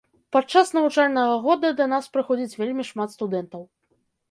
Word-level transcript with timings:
Падчас 0.35 0.71
навучальнага 0.77 1.35
года 1.45 1.67
да 1.83 1.87
нас 1.93 2.09
прыходзіць 2.17 2.59
вельмі 2.65 2.89
шмат 2.91 3.09
студэнтаў. 3.21 3.61